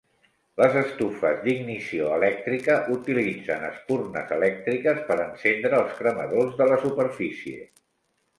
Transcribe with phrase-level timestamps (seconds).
[0.59, 7.63] Les estufes d'ignició elèctrica utilitzen espurnes elèctriques per encendre els cremadors de la superfície.